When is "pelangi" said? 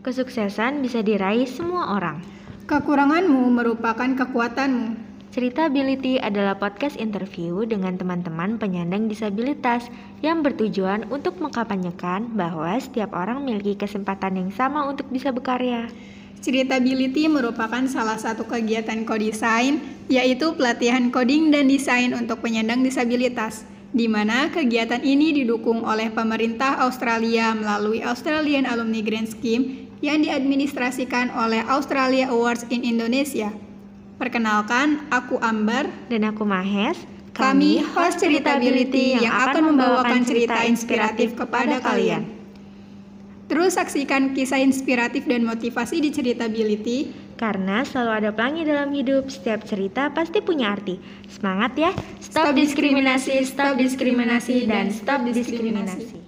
48.36-48.68